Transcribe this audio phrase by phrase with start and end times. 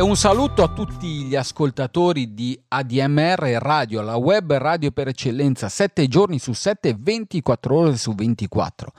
[0.00, 5.68] E un saluto a tutti gli ascoltatori di ADMR Radio, la web radio per eccellenza,
[5.68, 8.92] 7 giorni su 7, 24 ore su 24.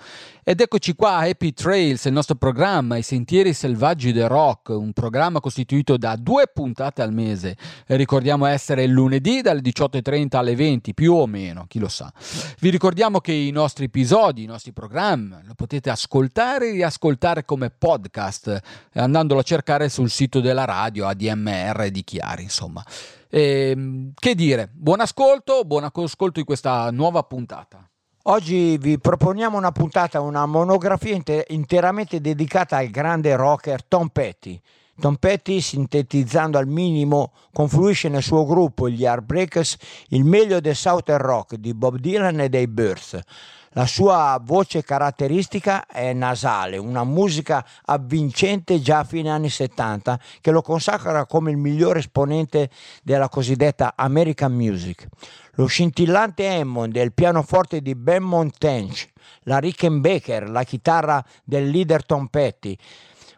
[0.44, 4.92] Ed eccoci qua a Happy Trails, il nostro programma I Sentieri Selvaggi del Rock, un
[4.92, 7.56] programma costituito da due puntate al mese.
[7.88, 12.12] Ricordiamo essere il lunedì dalle 18.30 alle 20, più o meno, chi lo sa.
[12.60, 17.72] Vi ricordiamo che i nostri episodi, i nostri programmi, lo potete ascoltare e riascoltare come
[17.72, 18.60] podcast,
[18.94, 22.84] andandolo a cercare sul sito della radio radio, ADMR di Chiari, insomma.
[23.30, 27.88] E, ehm, che dire, buon ascolto, buon ascolto di questa nuova puntata.
[28.24, 34.60] Oggi vi proponiamo una puntata, una monografia inter- interamente dedicata al grande rocker Tom Petty.
[35.00, 39.78] Tom Petty, sintetizzando al minimo, confluisce nel suo gruppo, gli Heartbreakers,
[40.10, 43.20] il meglio del Southern Rock di Bob Dylan e dei Birds
[43.74, 50.52] la sua voce caratteristica è nasale, una musica avvincente già a fine anni 70 che
[50.52, 52.70] lo consacra come il migliore esponente
[53.02, 55.08] della cosiddetta American Music.
[55.56, 59.10] Lo scintillante Hammond e il pianoforte di Ben Montench,
[59.44, 62.78] la Rickenbacker, la chitarra del leader Tom Petty,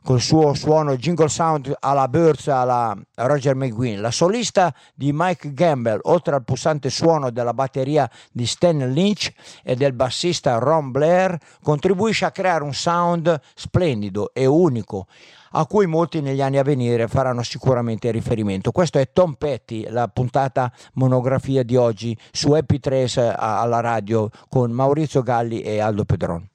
[0.03, 4.01] col suo suono jingle sound alla Birds, alla Roger McGuinn.
[4.01, 9.31] La solista di Mike Gamble, oltre al pulsante suono della batteria di Stan Lynch
[9.63, 15.07] e del bassista Ron Blair, contribuisce a creare un sound splendido e unico
[15.55, 18.71] a cui molti negli anni a venire faranno sicuramente riferimento.
[18.71, 24.71] Questo è Tom Petty, la puntata monografia di oggi su Happy Trace alla radio con
[24.71, 26.52] Maurizio Galli e Aldo Pedron.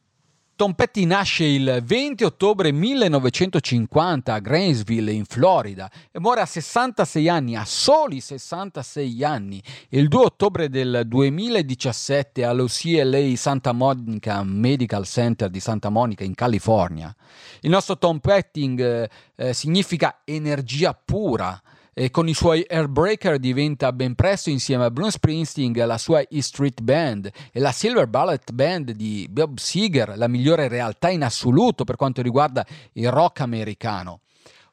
[0.58, 7.28] Tom Petty nasce il 20 ottobre 1950 a Gainesville in Florida e muore a 66
[7.28, 15.04] anni, a soli 66 anni, il 2 ottobre del 2017 allo CLA Santa Monica Medical
[15.04, 17.14] Center di Santa Monica in California.
[17.60, 21.62] Il nostro Tom Petty eh, eh, significa energia pura
[22.00, 26.40] e con i suoi Airbreaker diventa ben presto insieme a Bruce Springsteen la sua E
[26.42, 31.82] Street Band e la Silver Ballet Band di Bob Seger, la migliore realtà in assoluto
[31.82, 34.20] per quanto riguarda il rock americano.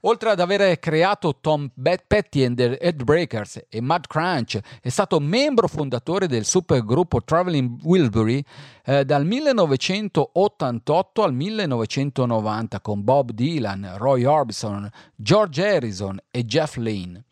[0.07, 1.71] Oltre ad aver creato Tom
[2.07, 8.44] Petty and the Headbreakers e Mud Crunch, è stato membro fondatore del supergruppo Traveling Wilbury
[8.85, 17.23] eh, dal 1988 al 1990 con Bob Dylan, Roy Orbison, George Harrison e Jeff Lane.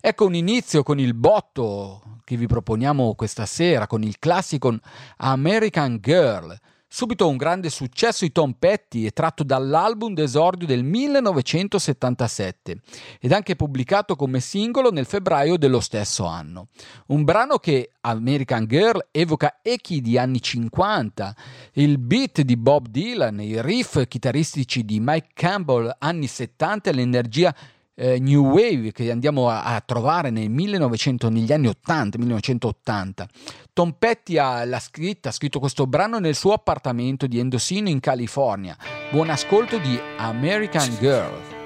[0.00, 4.78] Ecco un inizio con il botto che vi proponiamo questa sera, con il classico
[5.16, 6.56] American Girl,
[6.92, 12.80] Subito un grande successo i Tom Petty è tratto dall'album d'esordio del 1977
[13.20, 16.66] ed anche pubblicato come singolo nel febbraio dello stesso anno.
[17.06, 21.36] Un brano che American Girl evoca echi di anni 50,
[21.74, 27.54] il beat di Bob Dylan, i riff chitarristici di Mike Campbell anni 70 e l'energia
[28.00, 33.28] eh, New Wave che andiamo a, a trovare nel 1900, negli anni 80, 1980.
[33.74, 38.00] Tom Petty ha, l'ha scritta, ha scritto questo brano nel suo appartamento di Endosino in
[38.00, 38.74] California.
[39.10, 41.59] Buon ascolto di American Girl.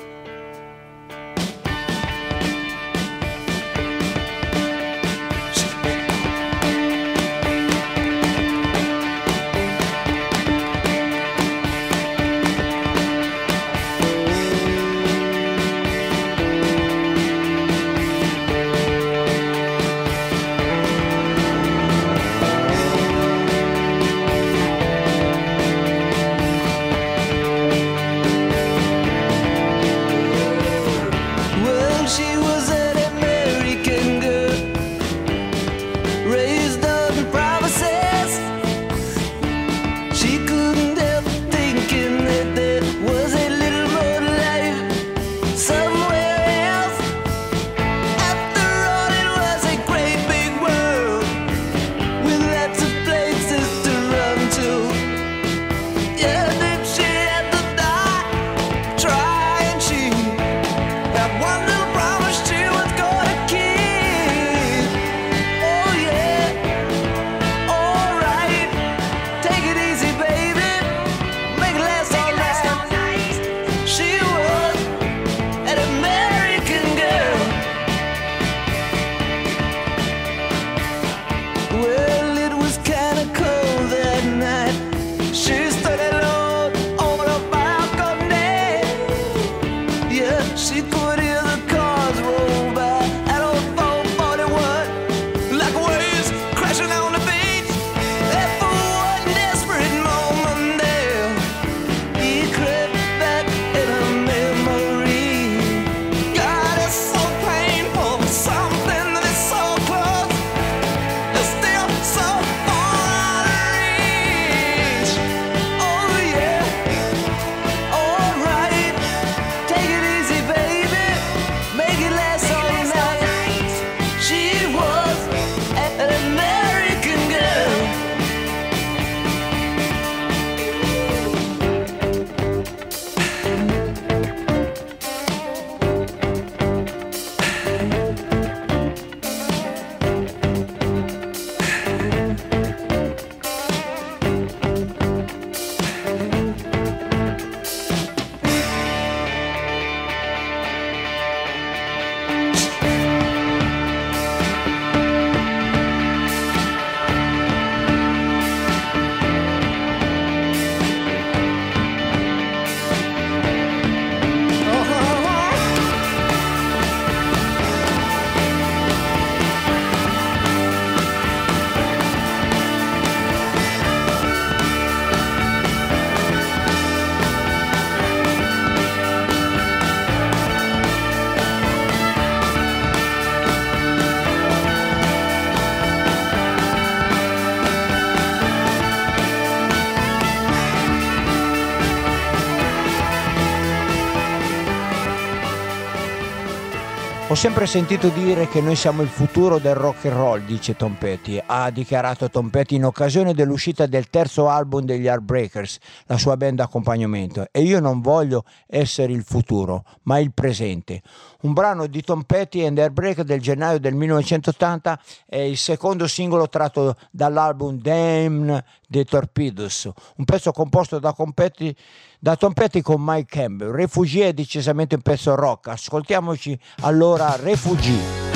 [197.34, 200.94] Ho sempre sentito dire che noi siamo il futuro del rock and roll, dice Tom
[200.94, 201.42] Petty.
[201.44, 206.58] Ha dichiarato Tom Petty in occasione dell'uscita del terzo album degli Heartbreakers, la sua band
[206.58, 207.48] d'accompagnamento.
[207.50, 211.02] E io non voglio essere il futuro, ma il presente.
[211.40, 216.48] Un brano di Tom Petty and Heartbreakers del gennaio del 1980 è il secondo singolo
[216.48, 221.74] tratto dall'album Damn the Torpedoes, un pezzo composto da Tom Petty
[222.24, 223.70] da Tom Petty con Mike Campbell.
[223.70, 225.68] Refugie è decisamente un pezzo rock.
[225.68, 228.33] Ascoltiamoci allora Refugie.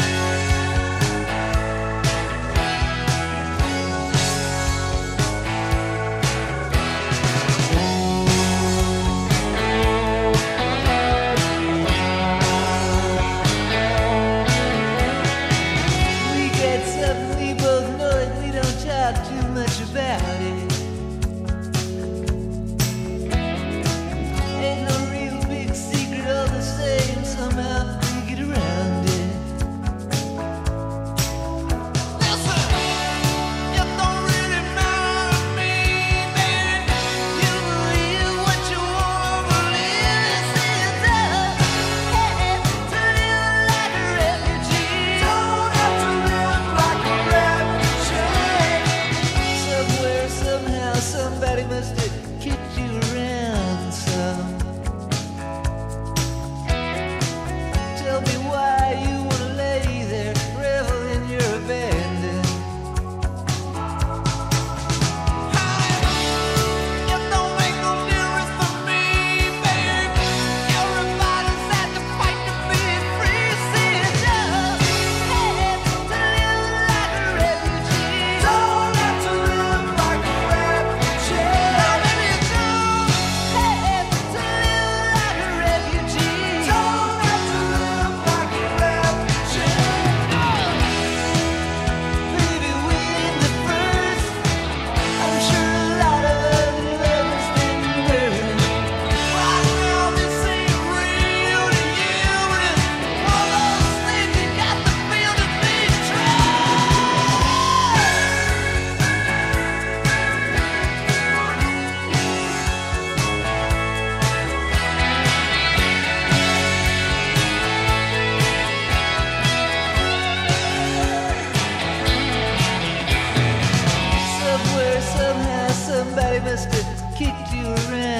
[127.28, 128.17] kicked you around.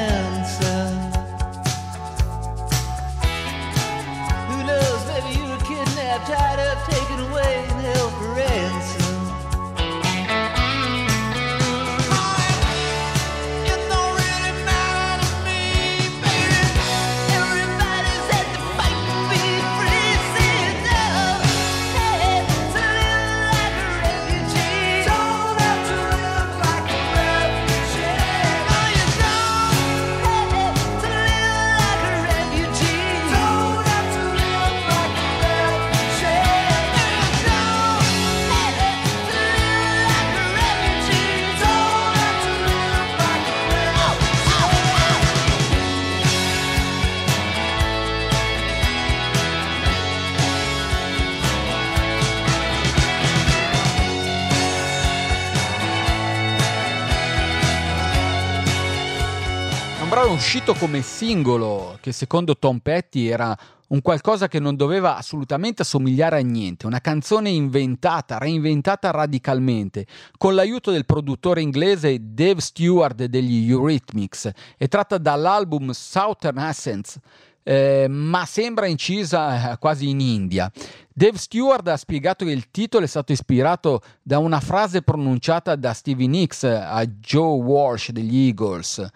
[60.48, 63.54] Uscito come singolo, che secondo Tom Petty era
[63.88, 70.06] un qualcosa che non doveva assolutamente assomigliare a niente, una canzone inventata, reinventata radicalmente,
[70.38, 77.20] con l'aiuto del produttore inglese Dave Stewart degli Eurythmics, e tratta dall'album Southern Essence,
[77.62, 80.70] eh, ma sembra incisa eh, quasi in India.
[81.12, 85.92] Dave Stewart ha spiegato che il titolo è stato ispirato da una frase pronunciata da
[85.92, 89.10] Stevie Nicks a Joe Walsh degli Eagles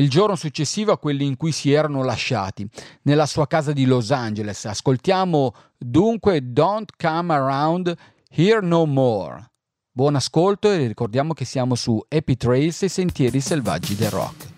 [0.00, 2.68] il giorno successivo a quelli in cui si erano lasciati,
[3.02, 4.64] nella sua casa di Los Angeles.
[4.64, 7.94] Ascoltiamo dunque Don't Come Around
[8.28, 9.50] Here No More.
[9.90, 14.53] Buon ascolto e ricordiamo che siamo su Happy Trails e Sentieri Selvaggi del Rock.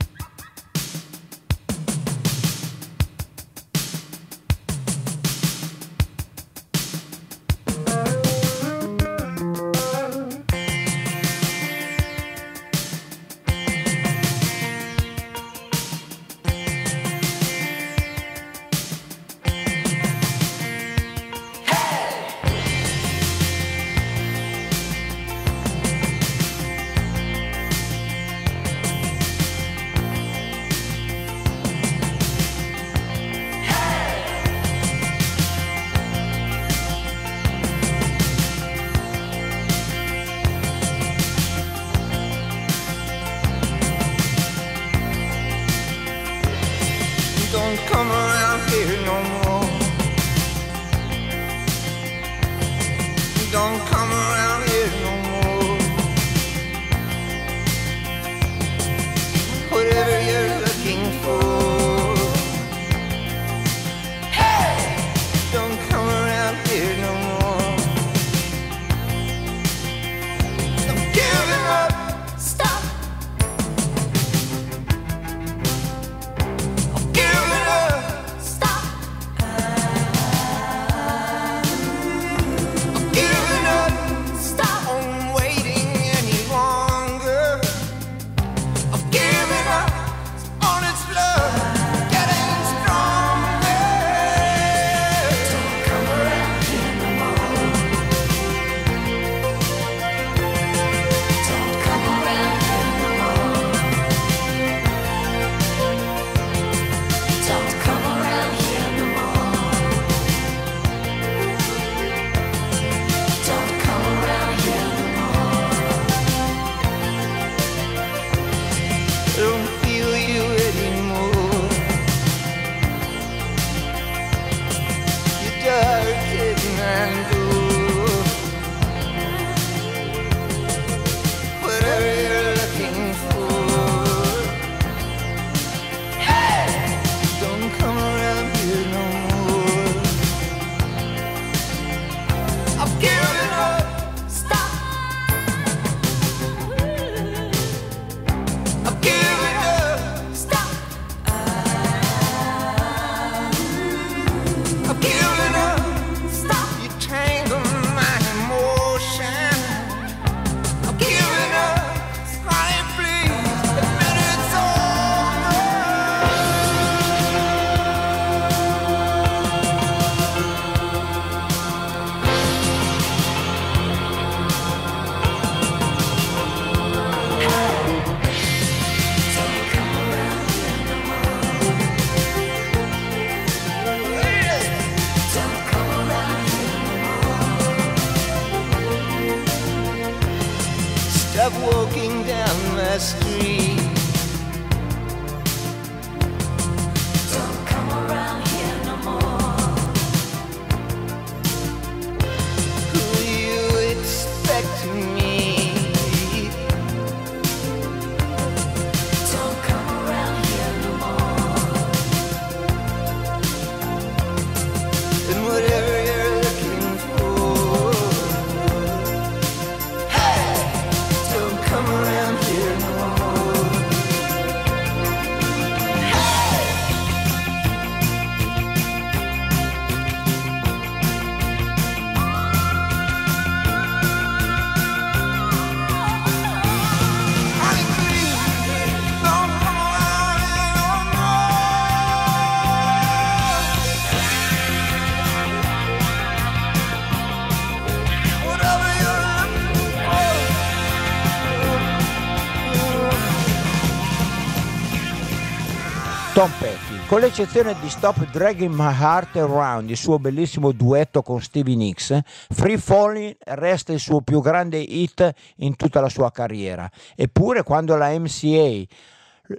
[257.17, 262.21] Con l'eccezione di Stop Dragging My Heart Around, il suo bellissimo duetto con Stevie Nicks,
[262.51, 266.87] Free Falling resta il suo più grande hit in tutta la sua carriera.
[267.15, 268.83] Eppure quando la MCA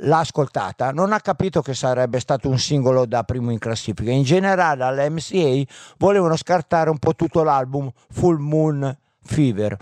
[0.01, 4.11] l'ha ascoltata non ha capito che sarebbe stato un singolo da primo in classifica.
[4.11, 5.63] In generale alla MCA
[5.97, 9.75] volevano scartare un po' tutto l'album Full Moon Fever,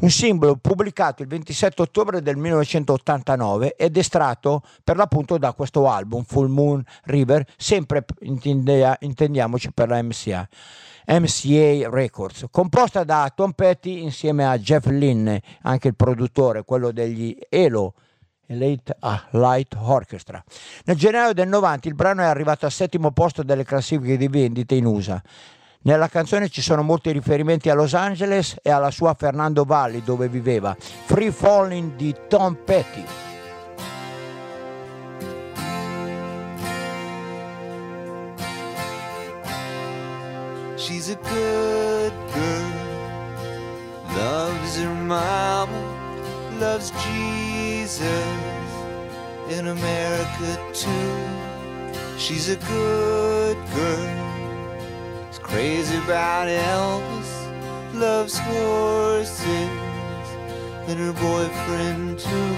[0.00, 6.24] un simbolo pubblicato il 27 ottobre del 1989 ed estratto per l'appunto da questo album
[6.24, 10.48] Full Moon River, sempre intendiamoci per la MCA.
[11.06, 17.36] MCA Records, composta da Tom Petty insieme a Jeff Lynne, anche il produttore, quello degli
[17.48, 17.94] Elo,
[18.46, 20.42] Late ah, Light Orchestra.
[20.84, 24.74] Nel gennaio del 90 il brano è arrivato al settimo posto delle classifiche di vendite
[24.74, 25.22] in USA.
[25.82, 30.28] Nella canzone ci sono molti riferimenti a Los Angeles e alla sua Fernando Valli dove
[30.28, 30.76] viveva.
[30.78, 33.04] Free Falling di Tom Petty.
[40.76, 42.72] She's a good girl,
[44.16, 45.80] loves her mama,
[46.58, 48.10] loves Jesus
[49.48, 52.18] in America too.
[52.18, 54.29] She's a good girl,
[55.50, 57.30] crazy about Elvis,
[57.92, 59.68] loves horses
[60.86, 62.54] and her boyfriend too.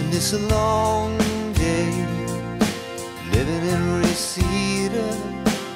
[0.00, 1.16] And it's a long
[1.52, 1.92] day
[3.30, 5.06] living in Reseda.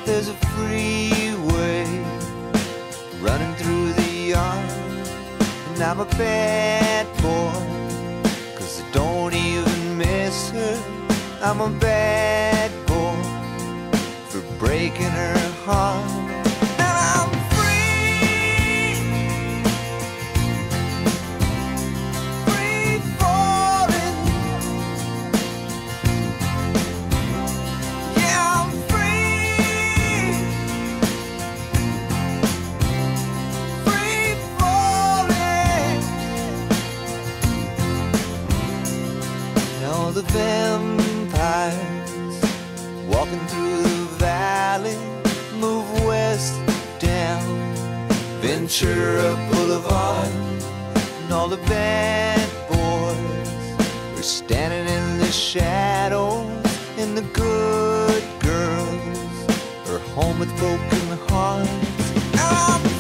[0.05, 1.87] There's a freeway
[3.21, 4.71] running through the yard,
[5.69, 7.70] and I'm a bad boy.
[11.43, 13.17] I'm a bad boy
[14.29, 16.05] for breaking her heart.
[16.79, 17.31] And I'm
[48.71, 50.29] Ventura Boulevard,
[51.25, 56.47] and all the bad boys are standing in the shadows,
[56.97, 63.00] and the good girls are home with broken hearts.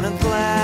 [0.00, 0.59] on a glass.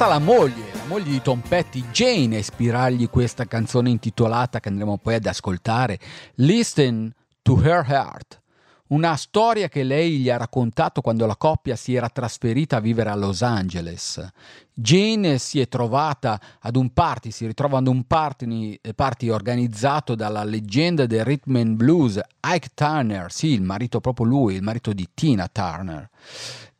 [0.00, 4.70] Stata la moglie, la moglie di Tom Petty, Jane, a ispirargli questa canzone intitolata che
[4.70, 5.98] andremo poi ad ascoltare,
[6.36, 8.40] Listen to Her Heart.
[8.86, 13.10] Una storia che lei gli ha raccontato quando la coppia si era trasferita a vivere
[13.10, 14.26] a Los Angeles.
[14.72, 20.44] Jane si è trovata ad un party, si ritrova ad un party, party organizzato dalla
[20.44, 25.06] leggenda del rhythm and blues Ike Turner, sì, il marito proprio lui, il marito di
[25.12, 26.08] Tina Turner.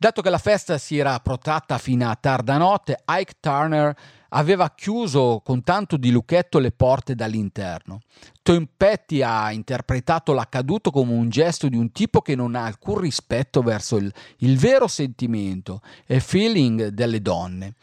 [0.01, 3.95] Dato che la festa si era protratta fino a tarda notte, Ike Turner
[4.29, 7.99] aveva chiuso con tanto di lucchetto le porte dall'interno.
[8.41, 12.97] Tom Petty ha interpretato l'accaduto come un gesto di un tipo che non ha alcun
[12.97, 17.75] rispetto verso il, il vero sentimento e feeling delle donne.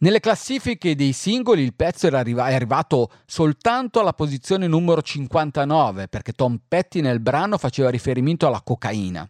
[0.00, 6.32] Nelle classifiche dei singoli il pezzo arriva- è arrivato soltanto alla posizione numero 59 perché
[6.32, 9.26] Tom Petty nel brano faceva riferimento alla cocaina.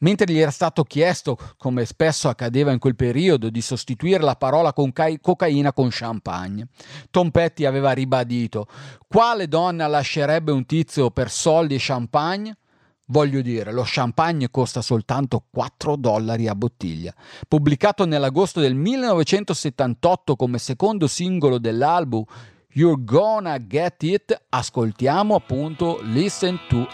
[0.00, 4.72] Mentre gli era stato chiesto, come spesso accadeva in quel periodo, di sostituire la parola
[4.72, 6.68] conca- cocaina con champagne,
[7.10, 8.66] Tom Petty aveva ribadito:
[9.06, 12.56] Quale donna lascerebbe un tizio per soldi e champagne?
[13.10, 17.14] Voglio dire, lo champagne costa soltanto 4 dollari a bottiglia.
[17.48, 22.24] Pubblicato nell'agosto del 1978 come secondo singolo dell'album
[22.72, 26.86] You're Gonna Get It, ascoltiamo appunto Listen to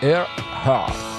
[0.00, 0.26] Her
[0.64, 1.17] Heart.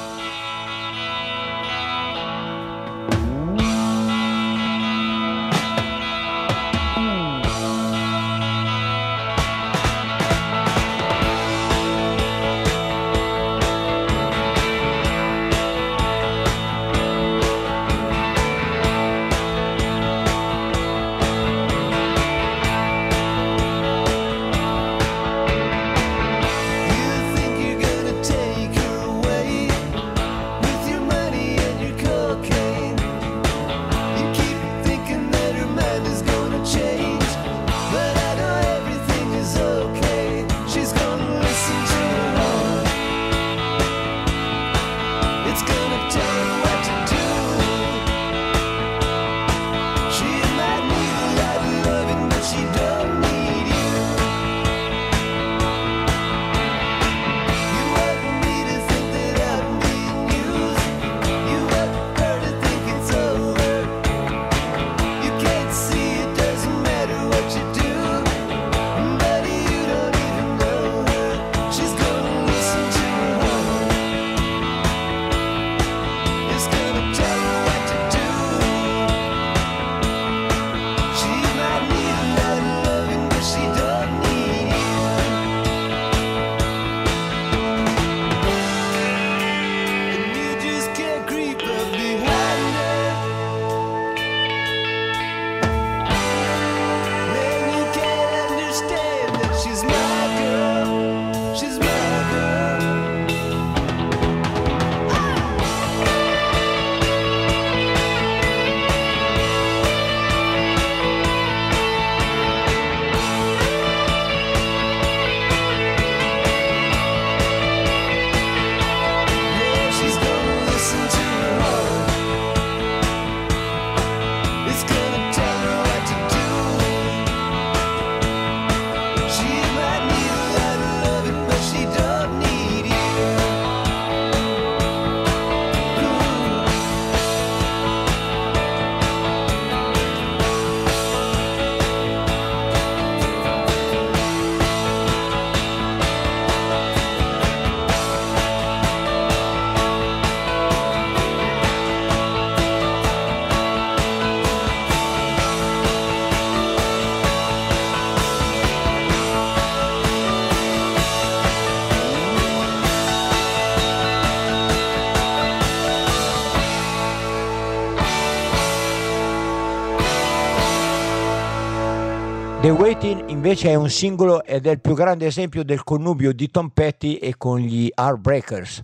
[172.70, 176.52] The Waiting invece è un singolo ed è il più grande esempio del connubio di
[176.52, 178.84] Tom Petty e con gli Heartbreakers.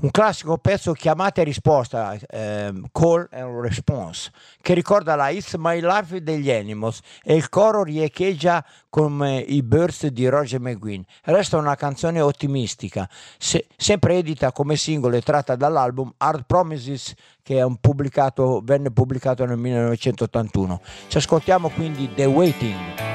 [0.00, 5.80] Un classico pezzo chiamata e risposta, ehm, Call and Response, che ricorda la It's My
[5.80, 11.02] Life degli Animals e il coro riecheggia come i Birds di Roger McGuinn.
[11.22, 17.60] Resta una canzone ottimistica, se- sempre edita come singolo e tratta dall'album Hard Promises che
[17.80, 20.80] pubblicato, venne pubblicato nel 1981.
[21.08, 23.11] Ci ascoltiamo quindi The Waiting.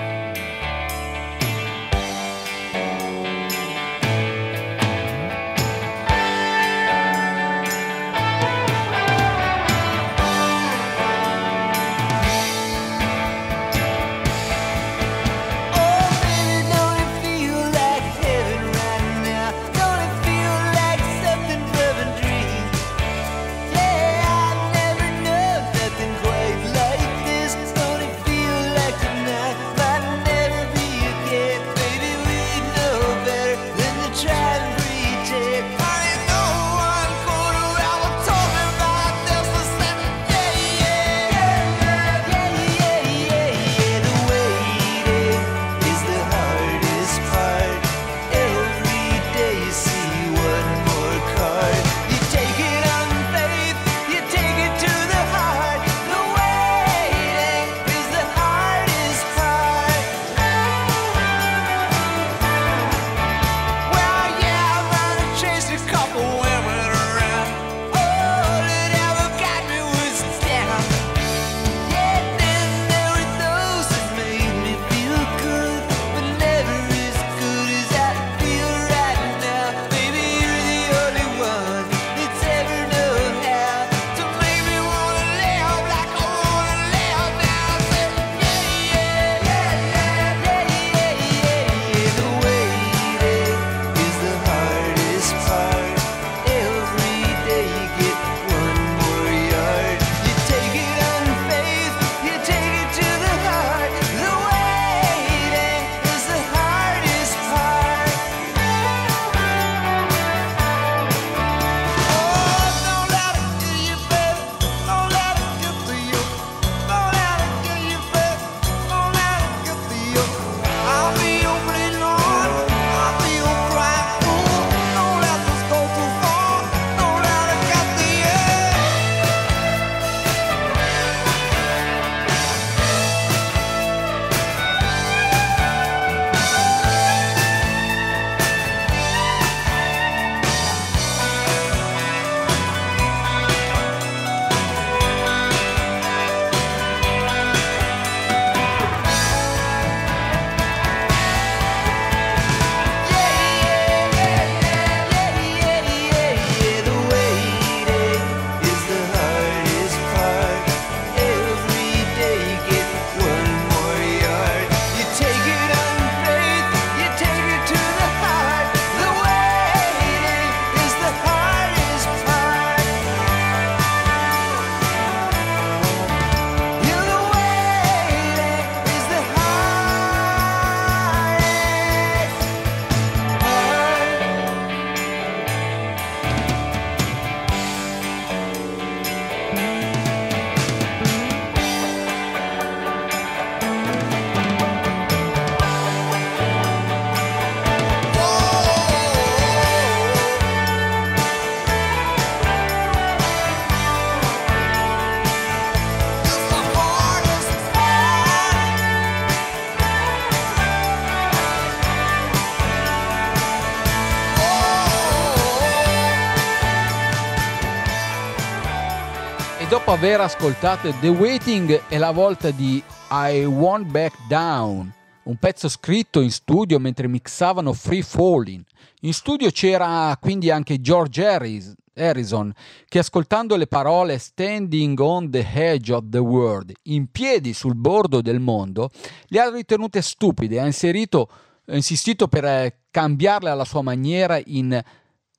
[219.97, 226.21] Aver ascoltato The Waiting è la volta di I Won't Back Down, un pezzo scritto
[226.21, 228.63] in studio mentre mixavano Free Falling.
[229.01, 232.53] In studio c'era quindi anche George Harris- Harrison
[232.87, 238.21] che ascoltando le parole Standing on the edge of the world, in piedi sul bordo
[238.21, 238.91] del mondo,
[239.29, 241.27] le ha ritenute stupide, ha inserito,
[241.65, 244.79] insistito per eh, cambiarle alla sua maniera in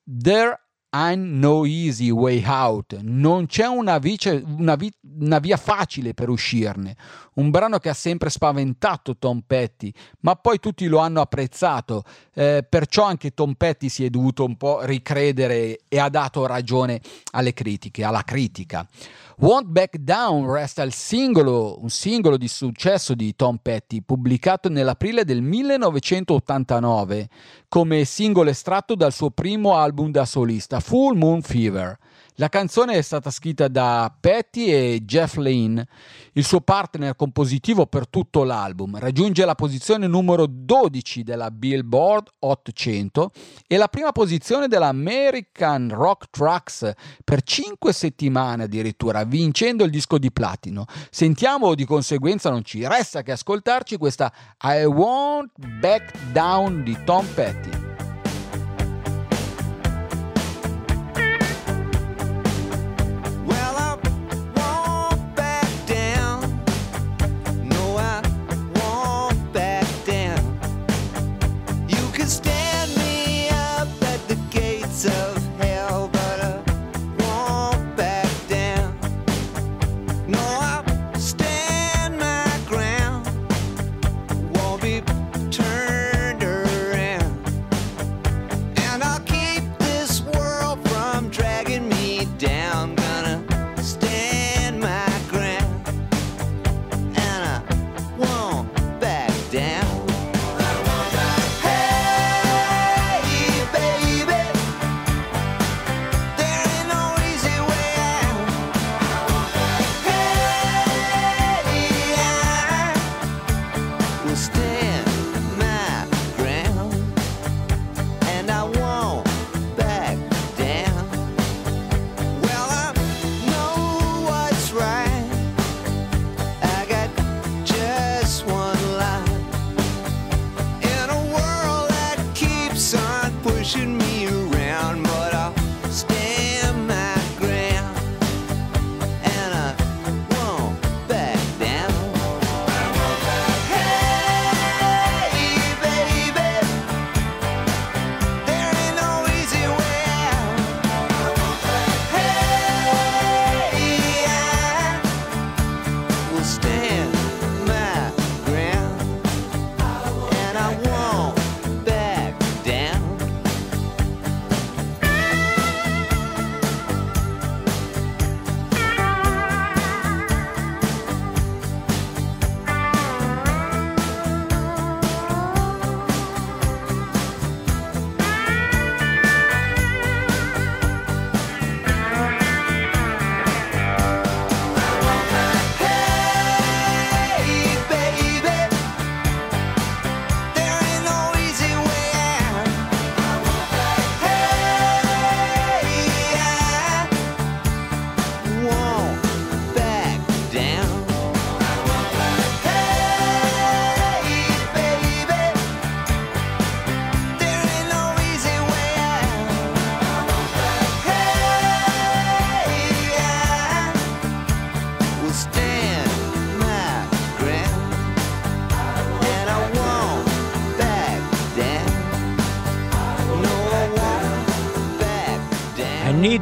[0.02, 0.58] There
[0.90, 6.30] I'm no easy way out, non c'è una, vice- una vi- una via facile per
[6.30, 6.96] uscirne.
[7.34, 12.64] Un brano che ha sempre spaventato Tom Petty, ma poi tutti lo hanno apprezzato, eh,
[12.66, 17.52] perciò anche Tom Petty si è dovuto un po' ricredere e ha dato ragione alle
[17.52, 18.88] critiche, alla critica.
[19.40, 25.42] Won't Back Down resta singolo, un singolo di successo di Tom Petty, pubblicato nell'aprile del
[25.42, 27.28] 1989
[27.68, 31.96] come singolo estratto dal suo primo album da solista, Full Moon Fever.
[32.40, 35.84] La canzone è stata scritta da Petty e Jeff Lane,
[36.34, 38.96] il suo partner compositivo per tutto l'album.
[38.96, 43.32] Raggiunge la posizione numero 12 della Billboard 800
[43.66, 46.92] e la prima posizione dell'American Rock Tracks
[47.24, 50.84] per 5 settimane addirittura, vincendo il disco di platino.
[51.10, 57.26] Sentiamo di conseguenza, non ci resta che ascoltarci questa I Won't Back Down di Tom
[57.34, 57.87] Petty.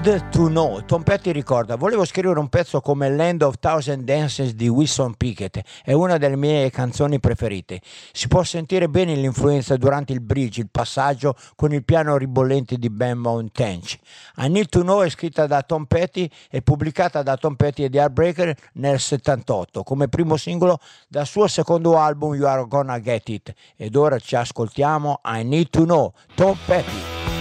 [0.07, 0.85] Need to know.
[0.85, 5.61] Tom Petty ricorda, volevo scrivere un pezzo come Land of Thousand Dances di Wilson Pickett,
[5.83, 7.81] è una delle mie canzoni preferite.
[8.13, 12.89] Si può sentire bene l'influenza durante il bridge, il passaggio con il piano ribollente di
[12.89, 13.99] Ben Tench.
[14.37, 17.91] I Need to Know è scritta da Tom Petty e pubblicata da Tom Petty e
[17.91, 23.29] The Heartbreaker nel 78 come primo singolo dal suo secondo album You Are Gonna Get
[23.29, 23.55] It.
[23.75, 27.36] Ed ora ci ascoltiamo I Need to Know, Tom Petty.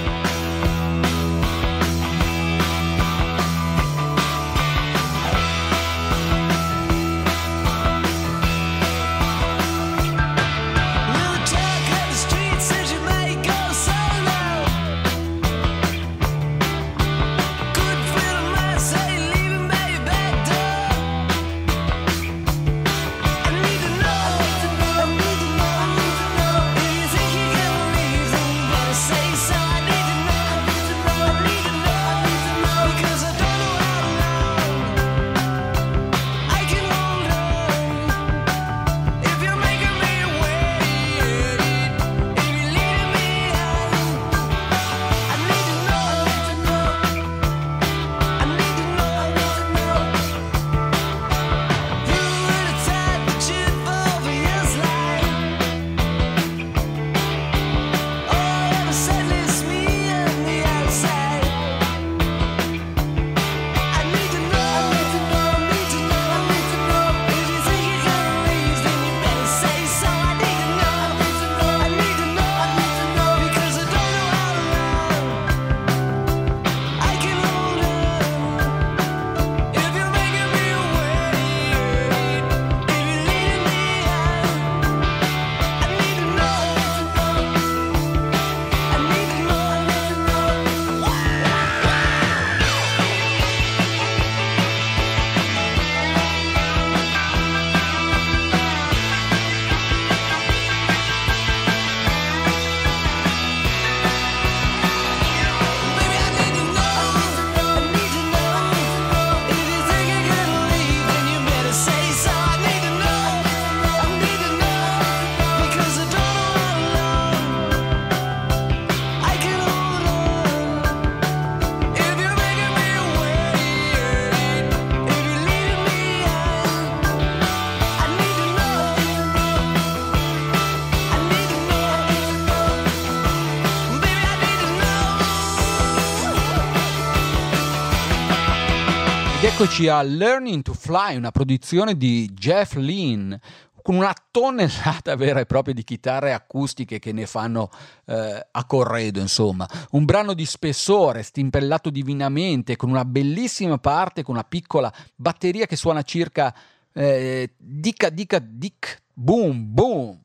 [139.58, 143.40] Eccoci a Learning to Fly, una produzione di Jeff Lynne
[143.82, 147.70] con una tonnellata vera e propria di chitarre acustiche che ne fanno
[148.06, 149.66] eh, a corredo, insomma.
[149.92, 155.78] Un brano di spessore, stimpellato divinamente, con una bellissima parte, con una piccola batteria che
[155.78, 156.54] suona circa
[156.92, 160.25] eh, dica dica dic, boom boom.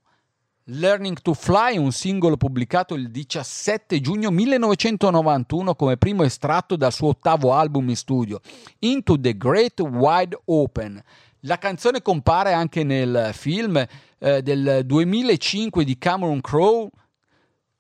[0.73, 7.09] Learning to Fly, un singolo pubblicato il 17 giugno 1991 come primo estratto dal suo
[7.09, 8.41] ottavo album in studio,
[8.81, 11.03] Into the Great Wide Open.
[11.41, 13.85] La canzone compare anche nel film
[14.19, 16.89] eh, del 2005 di Cameron Crowe,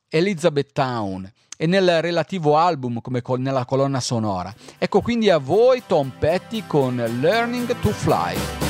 [0.08, 4.52] Elizabeth Town, e nel relativo album come col- nella colonna sonora.
[4.78, 8.69] Ecco quindi a voi Tom Petty con Learning to Fly.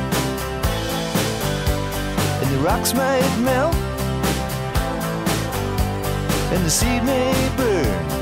[2.61, 3.75] rocks might melt,
[6.53, 8.20] and the seed may burn.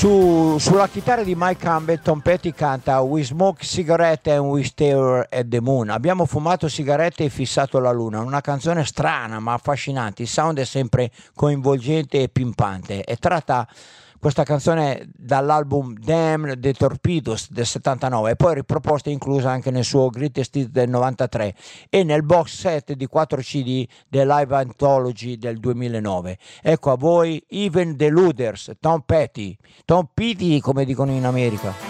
[0.00, 5.28] Su- sulla chitarra di Mike Campbell, Tom Petty canta We smoke cigarette and we stare
[5.30, 5.90] at the moon.
[5.90, 8.20] Abbiamo fumato sigarette e fissato la luna.
[8.20, 10.22] Una canzone strana ma affascinante.
[10.22, 13.02] Il sound è sempre coinvolgente e pimpante.
[13.02, 13.68] È tratta
[14.20, 19.82] questa canzone dall'album Damn the Torpedoes del 79 e poi riproposta e inclusa anche nel
[19.82, 21.54] suo Greatest Hits del 93
[21.88, 26.36] e nel box set di 4 CD del Live Anthology del 2009.
[26.60, 29.56] Ecco a voi Even the Luders, Tom Petty,
[29.86, 31.89] Tom Petty come dicono in America.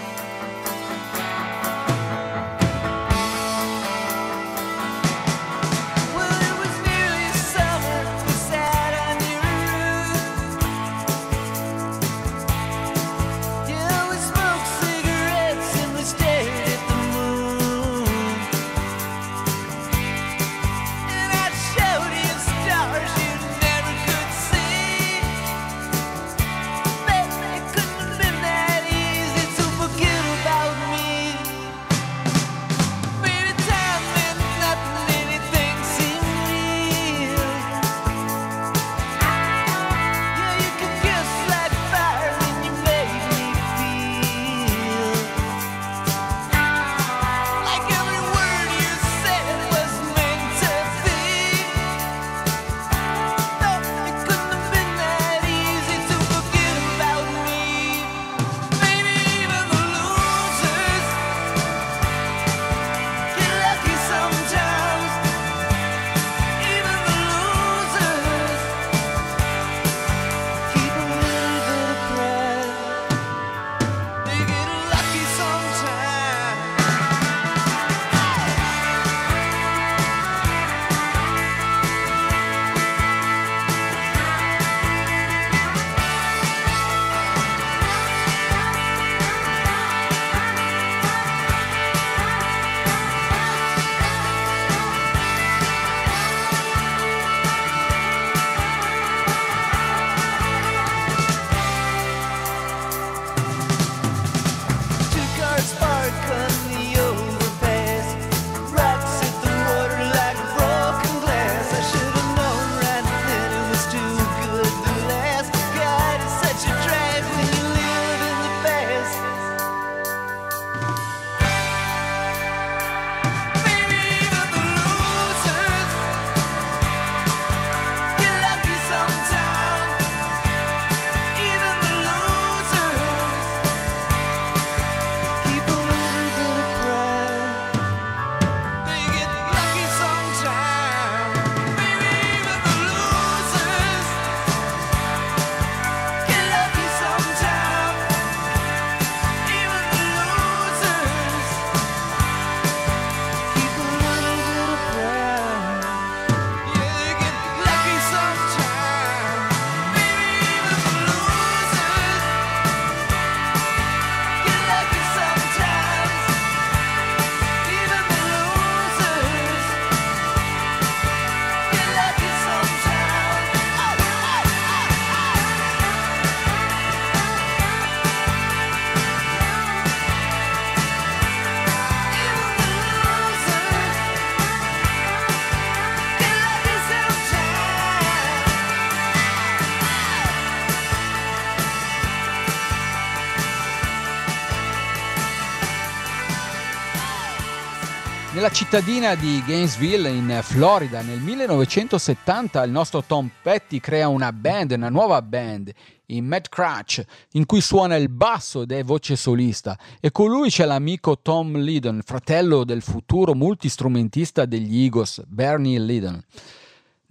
[198.51, 204.89] Cittadina di Gainesville, in Florida, nel 1970 il nostro Tom Petty crea una band, una
[204.89, 205.71] nuova band,
[206.07, 209.77] i Mad Crutch, in cui suona il basso ed è voce solista.
[209.99, 216.21] E con lui c'è l'amico Tom Lydon, fratello del futuro multistrumentista degli Eagles, Bernie Lydon.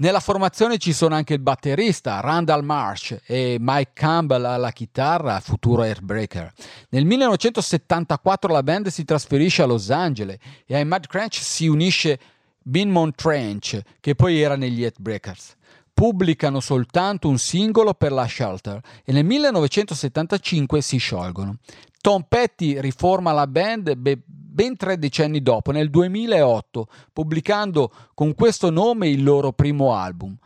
[0.00, 5.82] Nella formazione ci sono anche il batterista Randall Marsh e Mike Campbell alla chitarra, futuro
[5.82, 6.50] airbreaker.
[6.88, 12.18] Nel 1974 la band si trasferisce a Los Angeles e ai Mad Crunch si unisce
[12.62, 15.56] Binmont Trench, che poi era negli Headbreakers.
[15.92, 21.58] Pubblicano soltanto un singolo per la Shelter e nel 1975 si sciolgono.
[22.00, 23.92] Tom Petty riforma la band
[24.50, 30.36] ben tre decenni dopo, nel 2008, pubblicando con questo nome il loro primo album,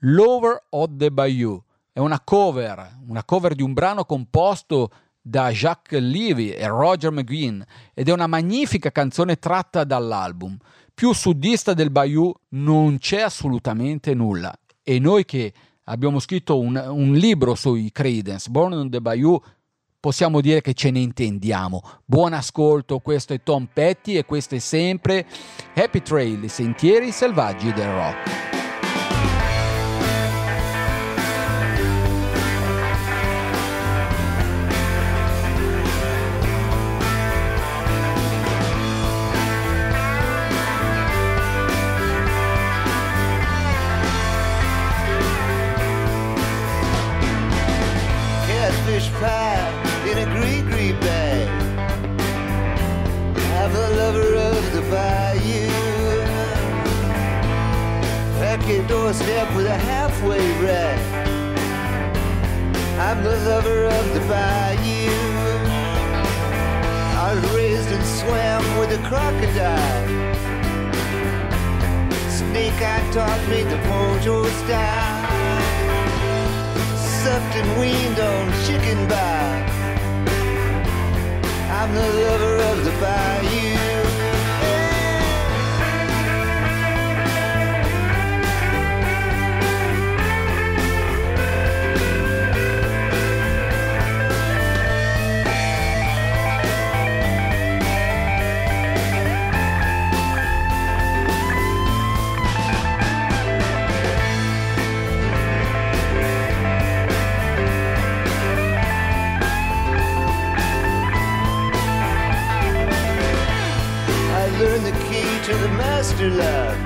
[0.00, 1.62] Lover of the Bayou.
[1.90, 4.90] È una cover, una cover di un brano composto
[5.20, 7.60] da Jacques Levy e Roger McGuinn
[7.94, 10.56] ed è una magnifica canzone tratta dall'album.
[10.94, 14.54] Più sudista del Bayou non c'è assolutamente nulla.
[14.82, 15.52] E noi che
[15.84, 19.42] abbiamo scritto un, un libro sui Credence, Born on the Bayou,
[20.06, 21.82] possiamo dire che ce ne intendiamo.
[22.04, 25.26] Buon ascolto, questo è Tom Petty e questo è sempre
[25.74, 28.45] Happy Trail, i sentieri selvaggi del rock.
[59.06, 60.98] Doorstep with a halfway rat.
[62.98, 65.12] I'm the lover of the bayou.
[67.24, 70.06] I was raised and swam with a crocodile.
[72.38, 75.22] Snake eye taught me the mojo style.
[77.22, 79.52] Sucked and weaned on chicken bar.
[81.78, 83.65] I'm the lover of the bayou.
[115.96, 116.76] Master lock.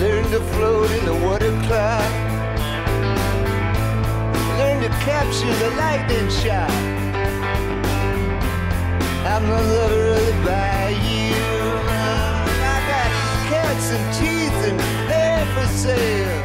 [0.00, 2.12] Learned to float in the water cloud.
[4.58, 6.70] Learned to capture the lightning shot.
[9.32, 11.30] I'm the lover of the bayou.
[12.74, 13.10] I got
[13.50, 14.80] cats and teeth and
[15.10, 16.42] hair for sale.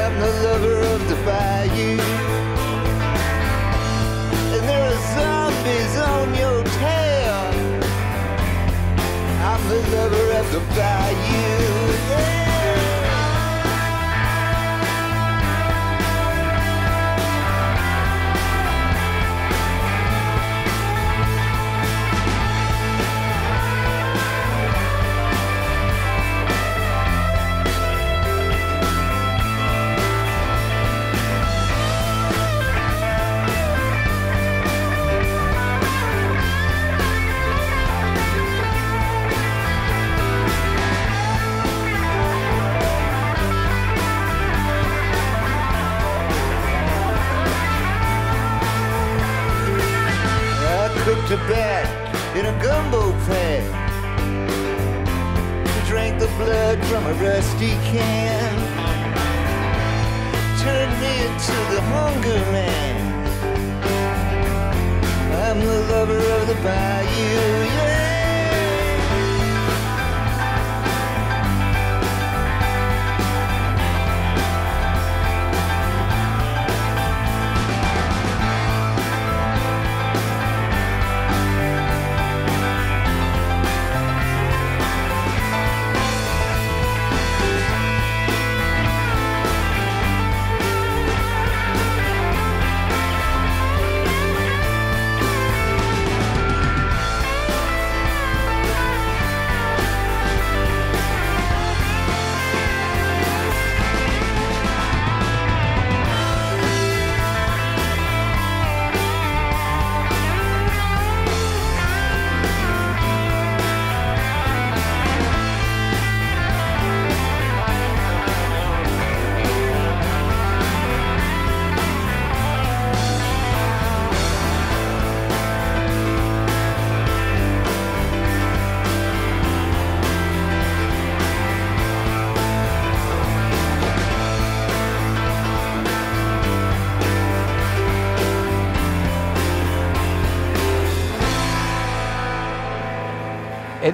[0.00, 2.43] I'm the lover of the bayou.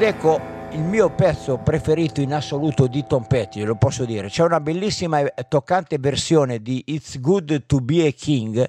[0.01, 0.41] Ed ecco
[0.71, 4.29] il mio pezzo preferito in assoluto di Tom Petty, lo posso dire.
[4.29, 8.67] C'è una bellissima e toccante versione di It's Good to Be a King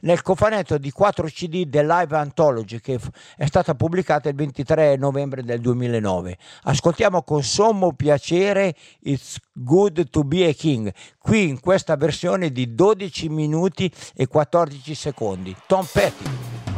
[0.00, 3.00] nel cofanetto di 4 CD The Live Anthology che
[3.34, 6.36] è stata pubblicata il 23 novembre del 2009.
[6.64, 8.74] Ascoltiamo con sommo piacere
[9.04, 14.94] It's Good to Be a King, qui in questa versione di 12 minuti e 14
[14.94, 15.56] secondi.
[15.66, 16.73] Tom Petty.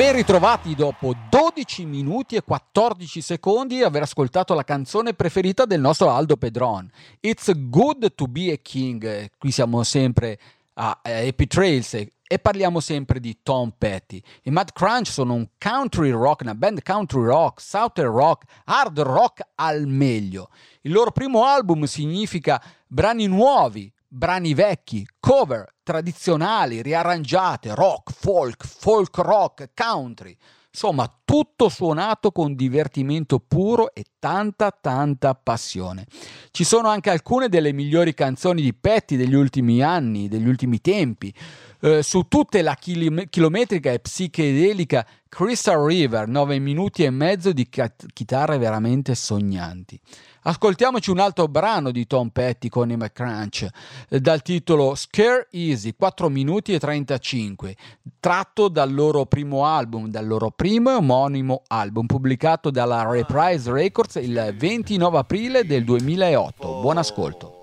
[0.00, 5.78] Ben ritrovati dopo 12 minuti e 14 secondi di aver ascoltato la canzone preferita del
[5.82, 6.90] nostro Aldo Pedron.
[7.20, 9.28] It's good to be a king.
[9.36, 10.38] Qui siamo sempre
[10.72, 14.22] a Happy Trails e parliamo sempre di Tom Petty.
[14.44, 19.42] I Mad Crunch sono un country rock, una band country rock, southern rock, hard rock
[19.56, 20.48] al meglio.
[20.80, 29.16] Il loro primo album significa brani nuovi, brani vecchi, cover tradizionali, riarrangiate, rock, folk, folk
[29.18, 30.36] rock, country.
[30.72, 36.06] Insomma, tutto suonato con divertimento puro e tanta tanta passione.
[36.52, 41.34] Ci sono anche alcune delle migliori canzoni di Petty degli ultimi anni, degli ultimi tempi.
[41.80, 47.68] Eh, su tutte la chilom- chilometrica e psichedelica Crystal River, 9 minuti e mezzo di
[47.68, 49.98] ca- chitarre veramente sognanti.
[50.42, 53.68] Ascoltiamoci un altro brano di Tom Petty con i McCrunch
[54.08, 57.76] eh, dal titolo Scare Easy, 4 minuti e 35,
[58.18, 64.14] tratto dal loro primo album, dal loro primo e omonimo album pubblicato dalla Reprise Records
[64.14, 66.80] il 29 aprile del 2008.
[66.80, 67.59] Buon ascolto.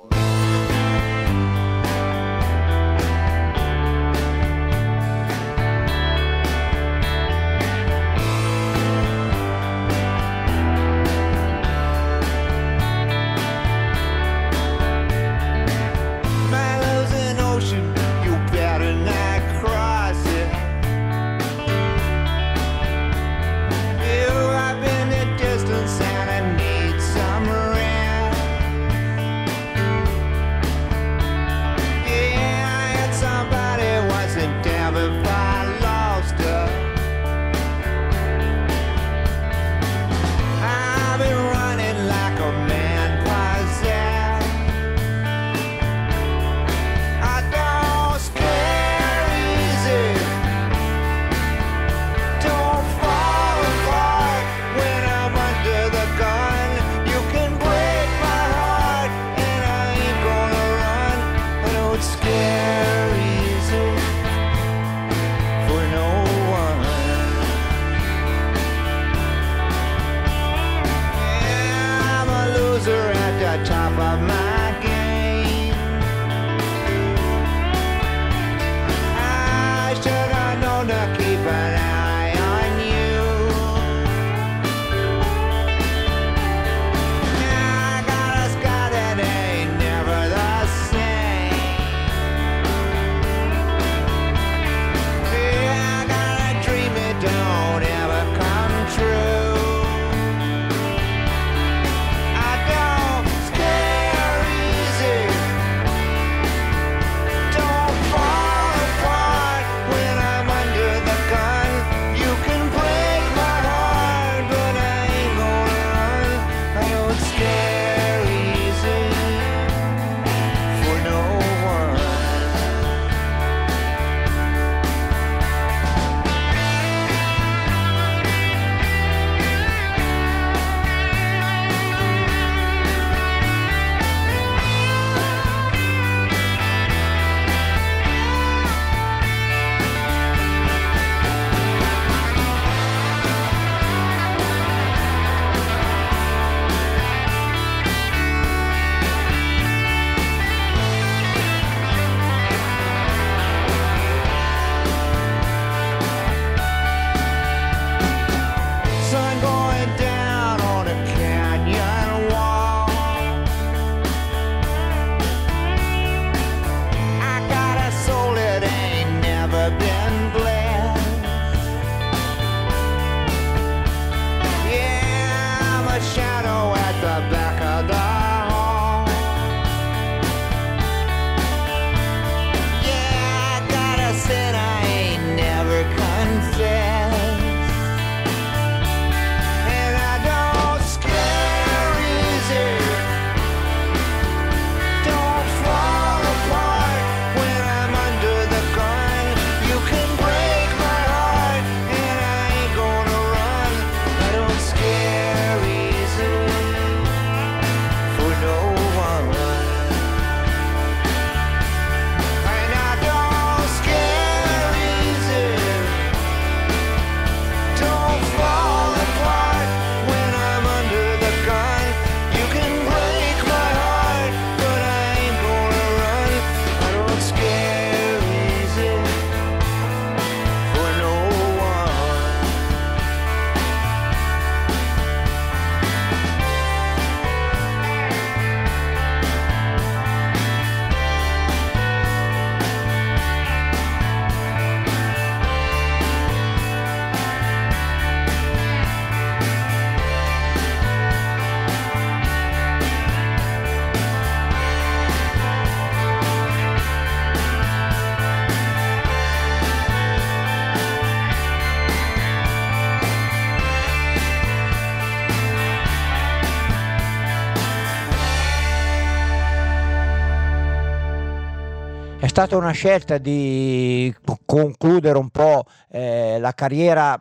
[272.37, 274.15] Stata una scelta di
[274.45, 277.19] concludere un po' eh, la carriera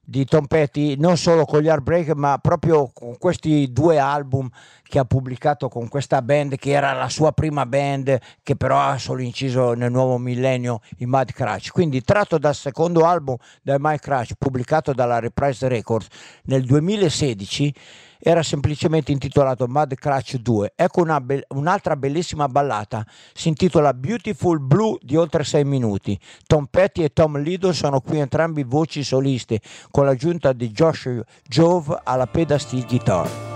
[0.00, 4.48] di Tom Petty non solo con gli Heartbreak ma proprio con questi due album
[4.84, 8.96] che ha pubblicato con questa band che era la sua prima band che però ha
[8.96, 11.70] solo inciso nel nuovo millennio i Mad Crash.
[11.70, 16.06] Quindi tratto dal secondo album del Mad Crash pubblicato dalla Reprise Records
[16.44, 17.74] nel 2016
[18.26, 23.06] era semplicemente intitolato Mad Crash 2 ecco una be- un'altra bellissima ballata.
[23.34, 26.18] Si intitola Beautiful Blue di oltre 6 minuti.
[26.46, 29.60] Tom Petty e Tom Liddle sono qui entrambi voci soliste
[29.90, 33.53] con l'aggiunta di Josh Jove alla pedal steel guitar.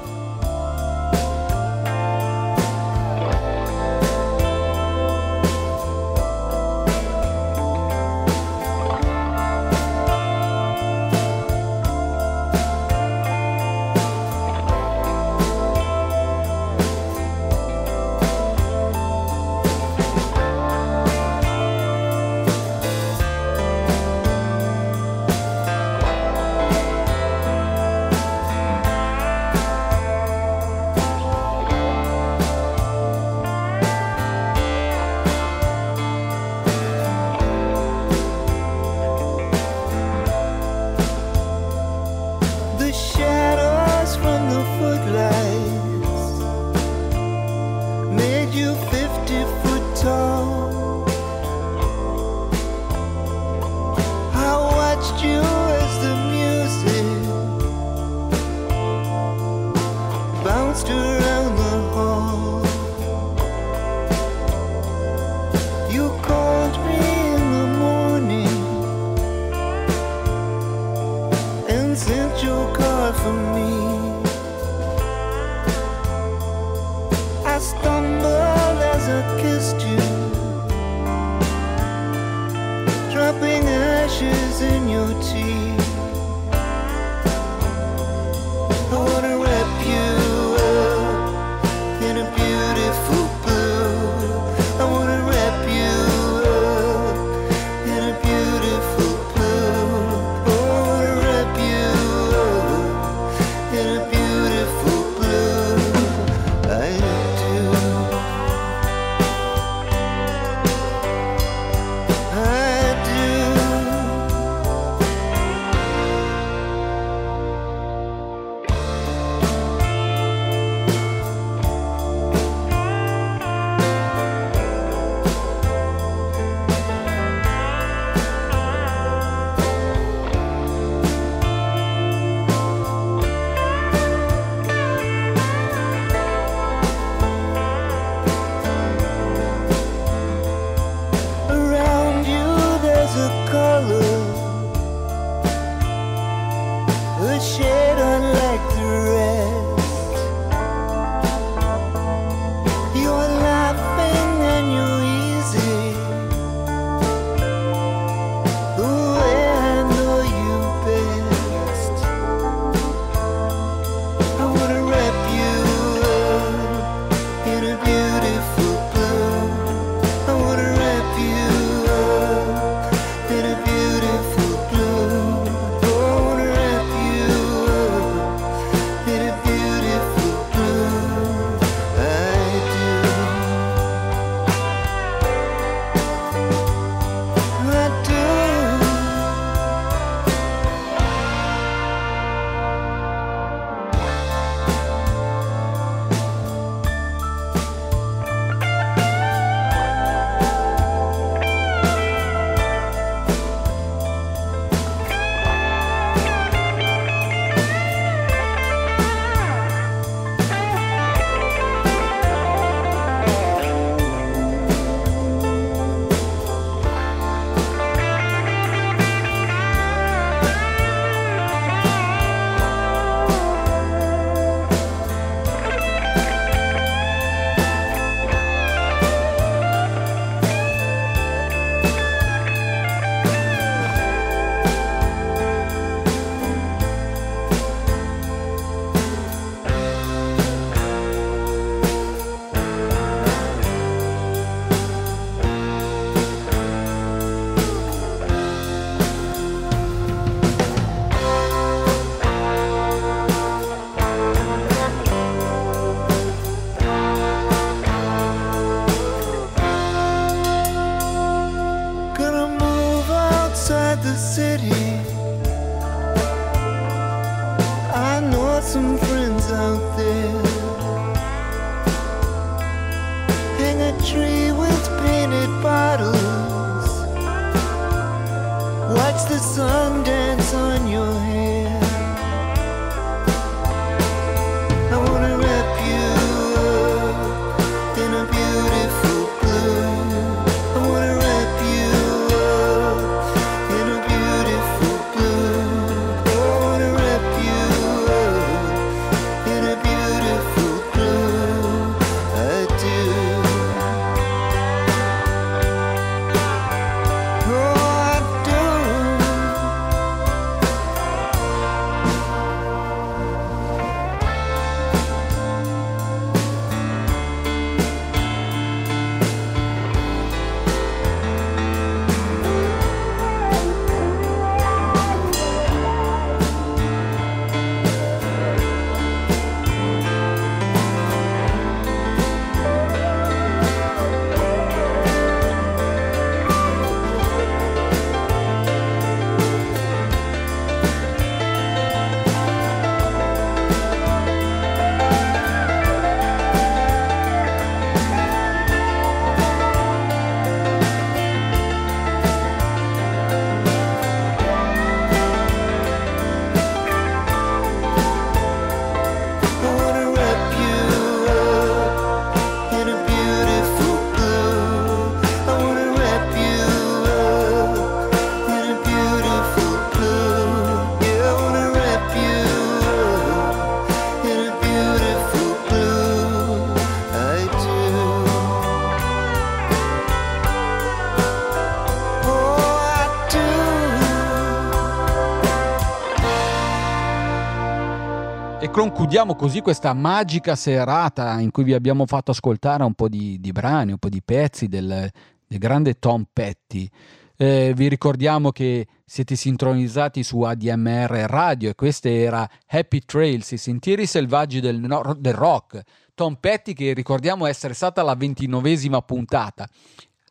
[388.78, 393.50] Concludiamo così questa magica serata in cui vi abbiamo fatto ascoltare un po' di, di
[393.50, 395.10] brani, un po' di pezzi del,
[395.48, 396.88] del grande Tom Petty.
[397.36, 403.56] Eh, vi ricordiamo che siete sintonizzati su ADMR Radio e questo era Happy Trails, i
[403.56, 404.78] sentieri selvaggi del,
[405.18, 405.82] del rock.
[406.14, 409.68] Tom Petty che ricordiamo essere stata la ventinovesima puntata.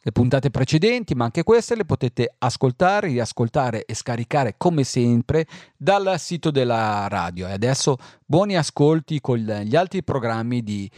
[0.08, 6.16] Le puntate precedenti, ma anche queste le potete ascoltare, riascoltare e scaricare come sempre dal
[6.18, 7.46] sito della radio.
[7.46, 10.90] E adesso buoni ascolti con gli altri programmi di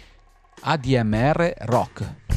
[0.62, 2.29] ADMR Rock.